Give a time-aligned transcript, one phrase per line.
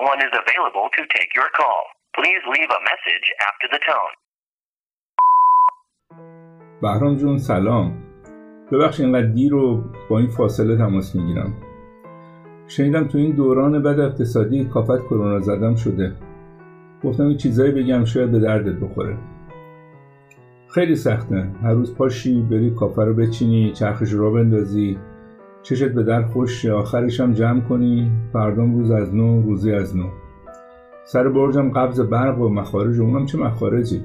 [0.00, 1.82] one is available to take your call.
[2.18, 4.14] Please leave a message after the tone.
[6.82, 8.02] بهرام جون سلام.
[8.72, 11.54] ببخش اینقدر دیر رو با این فاصله تماس می‌گیرم.
[12.68, 16.12] شنیدم تو این دوران بد اقتصادی کافت کرونا زدم شده.
[17.04, 19.16] گفتم این چیزایی بگم شاید به دردت بخوره.
[20.74, 21.48] خیلی سخته.
[21.62, 24.98] هر روز پاشی بری کافه رو بچینی چرخش رو بندازی.
[25.68, 30.06] چشت به در خوش آخرش هم جمع کنی فردام روز از نو روزی از نو.
[31.04, 34.00] سر برجم قبض برق و مخارج اونم چه مخارجی؟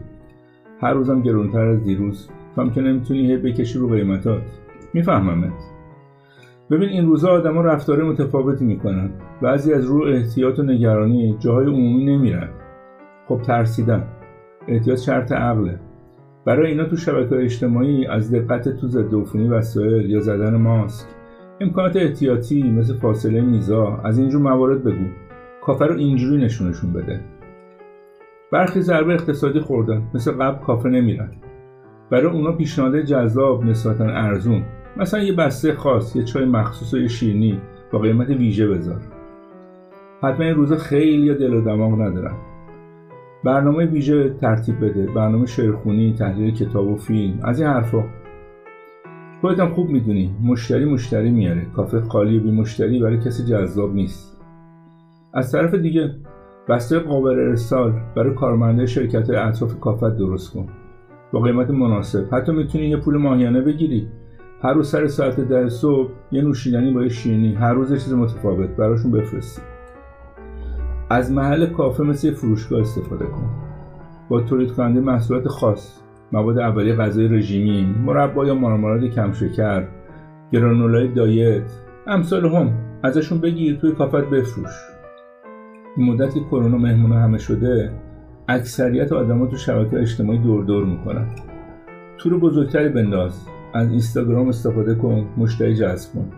[0.81, 2.29] هر روزم گرونتر از دیروز.
[2.55, 4.41] تو هم که نمی‌تونی هی بکشی رو قیمتات.
[4.93, 5.53] میفهممت.
[6.71, 9.09] ببین این روزا آدما رفتار متفاوتی می‌کنن.
[9.41, 12.49] بعضی از رو احتیاط و نگرانی جاهای عمومی نمیرن.
[13.27, 14.03] خب ترسیدن
[14.67, 15.79] احتیاط شرط عقله.
[16.45, 21.22] برای اینا تو شبکه اجتماعی از دقت تو ضد عفونی وسایل یا زدن ماسک.
[21.61, 25.05] امکانات احتیاطی مثل فاصله میزا از اینجور موارد بگو.
[25.61, 27.19] کافه رو اینجوری نشونشون بده.
[28.51, 31.31] برخی ضربه اقتصادی خوردن مثل قبل کافه نمیرن.
[32.11, 34.63] برای اونا پیشنهاد جذاب نسبتا ارزون.
[34.97, 39.01] مثلا یه بسته خاص یه چای مخصوص و یه شیرینی با قیمت ویژه بذار.
[40.23, 42.37] حتما این روزا خیلی دل و دماغ ندارم
[43.43, 45.07] برنامه ویژه ترتیب بده.
[45.15, 47.39] برنامه شعرخونی تحلیل کتاب و فیلم.
[47.43, 48.03] از این حرفا.
[49.43, 50.35] خودت هم خوب می‌دونی.
[50.43, 51.65] مشتری مشتری میاره.
[51.75, 54.37] کافه خالی بی مشتری برای کسی جذاب نیست.
[55.33, 56.15] از طرف دیگه
[56.69, 60.67] بسته قابل ارسال برای کارمنده شرکت اطراف کافت درست کن.
[61.31, 62.25] با قیمت مناسب.
[62.31, 64.07] حتی می‌تونی یه پول ماهیانه بگیری.
[64.61, 67.53] هر روز سر ساعت ده صبح یه نوشیدنی با یه شیرینی.
[67.53, 68.69] هر روز یه چیز متفاوت.
[68.69, 69.61] براشون بفرستی.
[71.09, 73.49] از محل کافه مثل فروشگاه استفاده کن.
[74.29, 76.02] با تولید کننده محصولات خاص.
[76.33, 79.87] مواد اولیه غذای رژیمی مربا یا مارمالاد کم شکر
[80.51, 81.71] گرانولای دایت
[82.07, 82.73] امثال هم.
[83.03, 84.71] ازشون بگیر توی کافت بفروش.
[85.97, 87.91] این مدت که کرونا مهمونه همه شده
[88.47, 91.27] اکثریت آدما تو شبکه اجتماعی دور دور می‌کنن
[92.17, 93.47] تور بزرگتری بنداز.
[93.73, 96.31] از اینستاگرام استفاده کن مشتری جذب کن.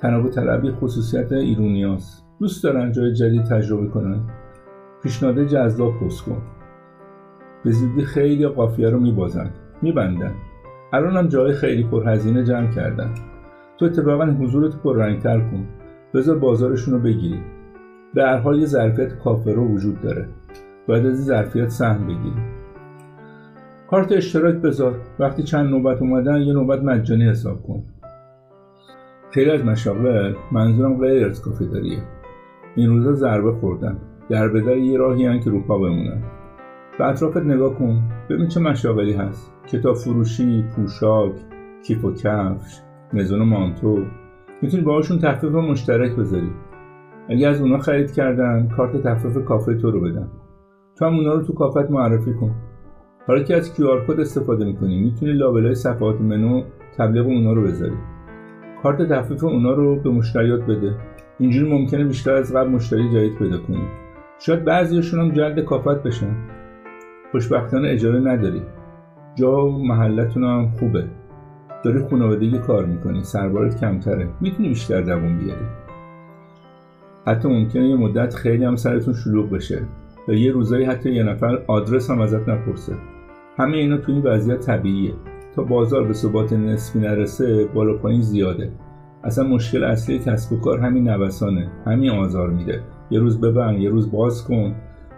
[0.00, 2.26] تنوع طلبی خصوصیت ایرونیاست.
[2.40, 4.20] دوست دارن جای جدید تجربه کنن.
[5.02, 6.42] پیشنهاد جذاب پست کن.
[7.64, 9.50] به زودی خیلی قافیه رو میبازن
[9.82, 10.34] میبندن
[10.92, 13.14] الان هم جای خیلی پرهزینه جمع کردن.
[13.78, 15.66] تو اتفاقا حضورتو پررنگتر کن.
[16.14, 17.40] بذار بازارشون رو بگیری
[18.14, 20.28] به هر حال یه ظرفیت کافه رو وجود داره.
[20.88, 22.42] باید از این ظرفیت سهم بگیری
[23.90, 24.94] کارت اشتراک بذار.
[25.18, 27.82] وقتی چند نوبت اومدن یه نوبت مجانی حساب کن.
[29.30, 32.02] خیلی از مشاغل منظورم غیر از کافه داریه
[32.76, 33.96] این روزا ضربه خوردن.
[34.28, 36.22] در بدر یه راهی هن که رو پا بمونن.
[37.00, 38.02] به اطرافت نگاه کن.
[38.30, 39.52] ببین چه مشاغلی هست.
[39.66, 41.32] کتاب فروشی پوشاک
[41.86, 42.80] کیف و کفش
[43.12, 44.04] مزون و مانتو.
[44.62, 46.50] می‌تونی باهاشون تخفیف مشترک بذاری.
[47.28, 50.28] اگه از اونا خرید کردن کارت تخفیف کافه تو رو بدن.
[50.98, 52.54] تو هم اونا رو تو کافت معرفی کن.
[53.26, 56.62] حالا که از QR کد استفاده می‌کنی می‌تونی لابلای صفحات منو
[56.98, 57.96] تبلیغ اونا رو بذاری.
[58.82, 60.94] کارت تخفیف اونا رو به مشتریات بده.
[61.38, 63.84] اینجوری ممکنه بیشتر از قبل مشتری جدید پیدا کنی.
[64.38, 66.59] شاید بعضیشون هم جلد کافت بشن.
[67.30, 68.62] خوشبختانه اجاره نداری.
[69.34, 71.04] جا و محلتون هم خوبه.
[71.84, 74.28] داری خانوادگی کار می‌کنی سربارت کمتره.
[74.40, 75.66] می‌تونی بیشتر دوون بیاری.
[77.26, 79.82] حتی ممکنه یه مدت خیلی هم سرتون شلوغ بشه
[80.28, 82.94] و یه روزایی حتی یه نفر آدرس هم ازت نپرسه.
[83.58, 85.14] همه اینا توی این وضعیت طبیعیه.
[85.56, 88.72] تا بازار به ثبات نسبی نرسه بالا پایین زیاده.
[89.24, 91.70] اصلا مشکل اصلی کسب و کار همین نوسانه.
[91.86, 92.80] همین آزار میده.
[93.10, 94.74] یه روز ببند یه روز باز کن.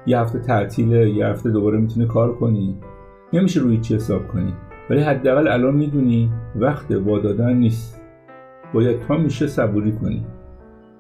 [0.07, 2.81] یه هفته تعطیله یه هفته دوباره می‌تونه کار کنی.
[3.33, 4.55] نمیشه روی چی حساب کنی.
[4.91, 8.03] ولی حداقل الان می‌دونی وقت وادادن نیست.
[8.75, 10.27] باید تا میشه صبوری کنی.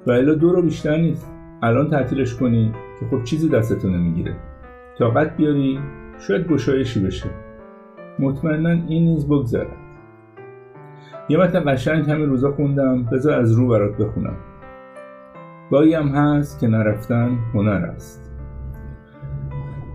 [0.06, 1.34] و الا دو رو بیشتر نیست.
[1.62, 4.36] الان تعطیلش کنی که خب چیزی دستتو نمی‌گیره.
[4.98, 5.78] طاقت بیاری
[6.19, 7.30] شاید گشایشی بشه.
[8.19, 9.76] مطمئنا این نیز بگذرد
[11.28, 14.37] یه متن قشنگ همین روزا خوندم بذار از رو برات بخونم.
[15.70, 18.31] گاهی هم هست که نرفتن هنر است.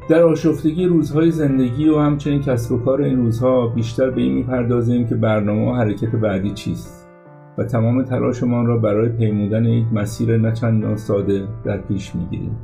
[0.10, 5.08] در آشفتگی روزهای زندگی و همچنین کسب و کار این روزها بیشتر به این می‌پردازیم
[5.08, 7.10] که برنامه و حرکت بعدی چیست
[7.58, 12.58] و تمام تلاشمان را برای پیمودن یک مسیر نچندان ساده در پیش می‌گیریم.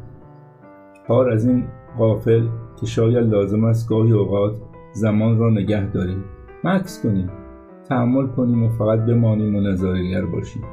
[1.07, 1.63] پار از این
[1.97, 2.47] قافل
[2.79, 4.55] که شاید لازم است گاهی اوقات
[4.93, 6.23] زمان را نگه داریم.
[6.63, 7.29] مکس کنیم
[7.89, 10.63] تحمل کنیم و فقط بمانیم و نظارگر باشیم.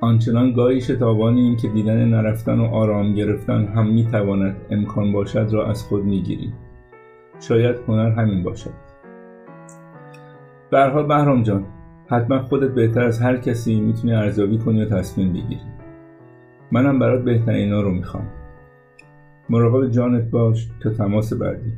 [0.00, 5.82] آنچنان گاهی شتابانیم که دیدن نرفتن و آرام گرفتن هم می‌تواند امکان باشد را از
[5.82, 6.52] خود می‌گیریم.
[7.40, 8.70] شاید هنر همین باشد.
[10.72, 11.64] حال بهرام جان
[12.06, 15.60] حتما خودت بهتر از هر کسی می‌تونی ارزیابی کنی و تصمیم بگیری.
[16.72, 18.26] منم برات بهترینا رو می‌خوام.
[19.50, 21.72] مراقب جانت باش تا تماس بعدی.